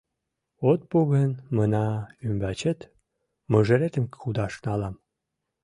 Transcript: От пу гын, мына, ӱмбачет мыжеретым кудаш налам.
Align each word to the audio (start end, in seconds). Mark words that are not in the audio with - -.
От 0.69 0.81
пу 0.89 0.99
гын, 1.11 1.31
мына, 1.55 1.85
ӱмбачет 2.27 2.79
мыжеретым 3.51 4.05
кудаш 4.21 4.53
налам. 4.65 4.95